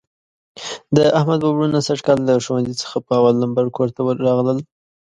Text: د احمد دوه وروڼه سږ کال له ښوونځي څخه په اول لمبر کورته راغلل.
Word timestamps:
د 0.95 0.97
احمد 1.17 1.39
دوه 1.41 1.51
وروڼه 1.53 1.79
سږ 1.87 1.99
کال 2.07 2.19
له 2.27 2.33
ښوونځي 2.45 2.75
څخه 2.81 2.97
په 3.05 3.11
اول 3.19 3.35
لمبر 3.43 3.65
کورته 3.75 3.99
راغلل. 4.27 4.59